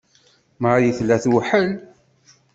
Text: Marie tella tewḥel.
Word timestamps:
Marie 0.61 0.95
tella 0.97 1.17
tewḥel. 1.23 1.69